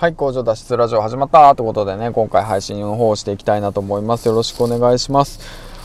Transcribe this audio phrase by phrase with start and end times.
[0.00, 4.28] はい、工場脱出ラジオ始まったということでね、今回配信の方をしていきたいなと思います。
[4.28, 5.40] よろしくお願いします。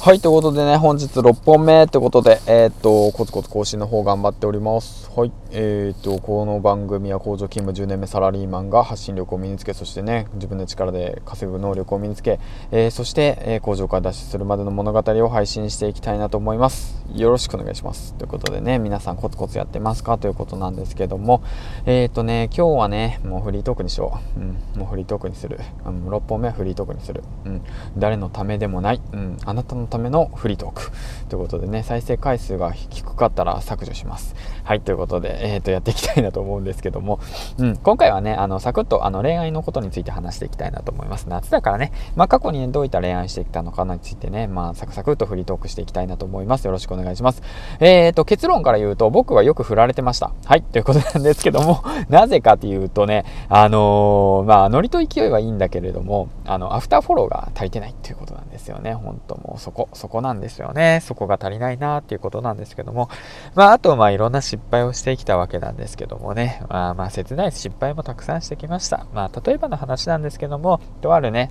[0.00, 5.10] はい、ということでね、本日6本目ということで、えー、っと、コツコツ更新の方頑張っております。
[5.10, 12.38] はい、えー、っと、この番組は工場勤務10年目サラリーマンが発信力を身につけ、そしてね、自分の力で稼ぐ能力を身につけ、
[12.70, 17.04] えー、そして、え工場から脱出するまでの物語を配信していきたいなと思います。
[17.14, 18.14] よろしくお願いします。
[18.14, 21.42] ということでね、皆さんコツコツやってますかということなんですけども、
[21.84, 24.40] えー、とね、今日はね、もうフリートークにしよう。
[24.40, 24.48] うん、
[24.78, 25.60] もうフリートークにする。
[25.84, 27.22] うん、6本目はフリートークにする。
[27.44, 27.62] うん、
[27.96, 29.00] 誰のためでもない。
[29.12, 30.90] うん、あなたのためのフリートーク
[31.28, 37.20] ということでね再生回数が低かったら削除しますはいということで、えー、とやっていきたいなと思うんですけども、
[37.58, 47.42] うん、今回はねあのサクッとあの恋愛のことについて話していきたいなと思います夏だからね、まあ、過去に、ね、どういった恋愛してきたのかについてね、まあ、サクサクっとフリートークしていきたいなと思いますよろしくお願いします
[47.80, 61.00] えーと結論から言うと僕はよく振られてましたはいということなんですけども なぜかっていうとねあのー、まあノリと勢いはいいんだけれどもあのアフターフォローが足りてないっていうことなんですよね本当もうそこそこなんですよね。
[61.02, 63.08] そこが足りないなっていうことなんですけども、
[63.54, 69.06] まあ、あと、まあ、いろんな失敗をしてきたわけなんですけどもね、まあ、まあ、切ない失敗もたくさんしてきました。
[69.12, 71.50] まあ、例えばの話なんですけども、とあるね、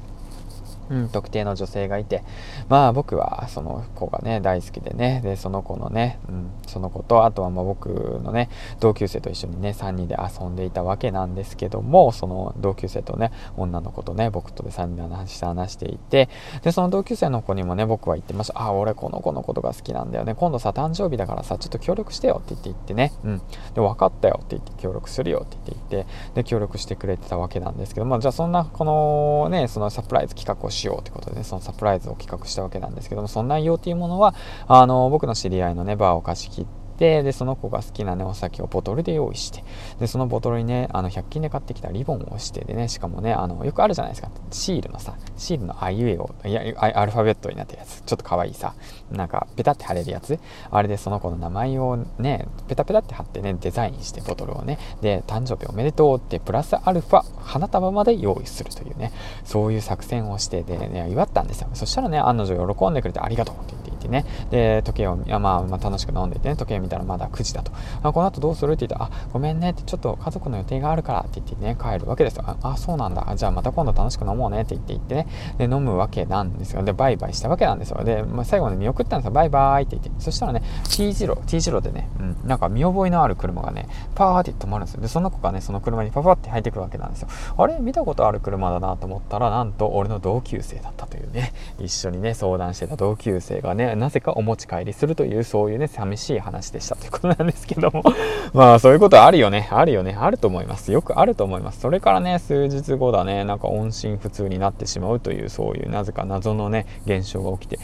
[0.90, 2.24] うん、特定の女性がいて
[2.70, 7.88] まあ僕はその子がね大好きでねでその子のね、うん、その子とあとはまあ僕
[8.24, 16.30] のね同級生と一緒にね3人で遊んでいたわけなんですけどもその同級生とね女の子とね僕とで3人で話して話していて
[16.64, 18.62] でその同級生の子にもね僕は言ってました。
[18.62, 20.36] あ俺この子のことが好きなんだよね。
[20.36, 23.14] 今度さ誕生日だからさちょっと協力してよって言って言ってね。
[23.24, 23.42] うん。
[23.74, 34.36] で分かったよって言って協力するよって言って言ってで協力してくれてたわけなんですけどもじゃあそんなこのねそのサプライズ企画をしようってことでね、そのサプライズを企画したわけなんですけども、その内容っていうものは、
[34.68, 36.66] あの、僕の知り合いのね、バーを貸し切っ、
[36.98, 39.64] ででその子が好きなねお酒をボトルで用意して
[40.00, 44.30] でそのボトルにねあの100均で買ってきたリボンをしてでねしかもねあのよくあるじゃないですか。
[44.52, 48.02] シールのさシールのあいうえをいやアルファベットになってるやつ。
[48.02, 48.74] ちょっと可愛いいさ。
[49.12, 50.40] なんかペタって貼れるやつ。
[50.72, 54.80] あれでその子の名前をねペタペタって貼ってねデザインしてボトルをね。
[55.02, 59.12] で誕生日おめでとうってプラスアルファ花束まで用意するというね。
[59.44, 61.70] そういう作戦をしてで、ね、祝ったんですよ。
[61.74, 67.72] そしたらね案の定喜んでくれてありがとうって言ってねで時計をまあ、まあ、楽しく飲んでいてね時計見たらまだ9時だと。
[68.04, 72.44] あこの後どうするって言ったら、あ、ごめんねって、ちょっと家族の予定があるからって言ってね、帰るわけですよ。
[72.46, 73.34] あ、あそうなんだ。
[73.36, 75.28] じゃあまた今度楽しく飲もうねって言って言ってね、
[75.58, 76.84] で、飲むわけなんですよ。
[76.84, 78.04] で、バイバイしたわけなんですよ。
[78.04, 79.32] で、まあ、最後に見送ったんですよ。
[79.32, 80.22] バイバイって言って。
[80.22, 85.02] そしたらね、T 字路、T 字路でね、うん、なんか見覚えのある車がね、パーって止まるんですよ。
[85.02, 87.28] で、その子がね、その車にパパって入ってくるわけなんですよ。
[87.58, 87.80] あれ？
[87.80, 98.04] 見たことある車だなと思ったら、なんと俺の同級生だったというね、一緒にね、相談してた同級生がね、なぜかお持ち帰りするという、そういうね、寂しい話でしたということなんですけども
[98.54, 99.68] まあそういうことあるよね。
[99.72, 100.16] あるよね。
[100.20, 100.92] あると思います。
[100.92, 101.80] よくあると思います。
[101.80, 107.80] それからね、数日後だね、なんか音信不通になってしまうという、そういうなぜか謎のね、現象が起きて。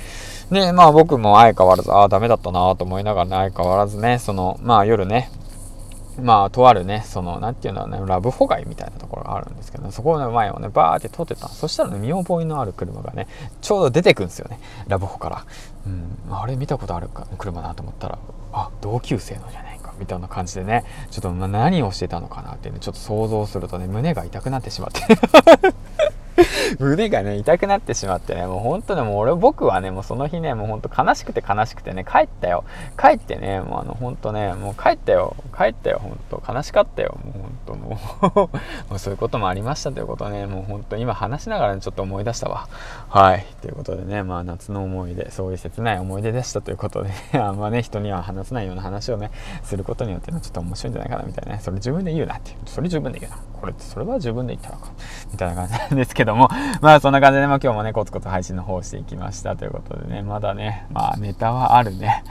[0.51, 5.29] で、まあ僕も相変わらず、ああ、ダメだったなと思いながらね、相変わらずね、その、まあ夜ね、
[6.19, 13.27] まあ、とあるね、その、なんていうんだろうね、ラブホ街みたいなところがあるんですけど、そこの前をね、バーって通ってたそしたらね、見覚えのある車がね、
[13.61, 15.45] ちょうど出てくんですよね、ラブホから。
[15.85, 18.19] うん、あれ見たことあるか車だと思ったら、
[18.53, 25.01] あ、同級生のじゃないか、みたいな感じでね、ちょっと何をしてたのかなってね、ちょっと想像するとね、胸が痛くなってしまって
[26.81, 32.64] 胸がね、痛くなってしまってね、もう本当ね、もう俺、僕はね、もうその日ね、もう本当悲しくて悲しくてね、帰ったよ。
[33.00, 35.36] 帰ってね、もうあの、本当ね、もう帰ったよ。
[35.56, 37.20] 帰ったよ、本当悲しかったよ。
[37.24, 37.98] もうも
[38.92, 42.68] う そういうこともありましたということね、もう本当に今話しながら、ちょっと思い出したわ。
[43.09, 43.46] はい。
[43.62, 49.32] ということでね、まあ夏の思い出、そういう切ない思い出でしたということで、 あんまね、人には話せないような話をね、
[49.64, 53.38] することによって、ちょっと面白いんじゃないかなみたいなね、それ自分で言うなって、それ自分で言うな。
[53.59, 54.92] これって、それは自分で言ったのか。
[55.32, 56.50] みたいな感じなんですけども、
[56.82, 62.24] まあそんな感じで、まあ今日もね、コツコツ配信の方をしていきましたということでね、まだね、まあネタはあるね。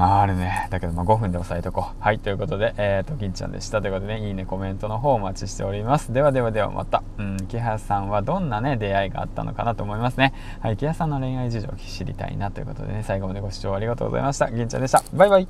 [0.00, 0.68] あるね。
[0.70, 2.02] だけど、まあ、5分で押さえとこう。
[2.02, 2.20] はい。
[2.20, 3.82] ということで、えっ、ー、と、銀ちゃんでした。
[3.82, 6.12] ということで、ね、いいね、コメントの方お待ちしております。
[6.12, 7.02] ではではではまた。
[7.18, 10.34] うん、木原さんはどんなね、出会いがあったのかなと思いますね。
[10.60, 10.76] はい。
[10.76, 14.50] 木原さんの恋愛事情を知りたいなということでね、最後までご視聴ありがとうございました。
[14.50, 15.02] 銀ちゃんでした。
[15.12, 15.48] バイバイ。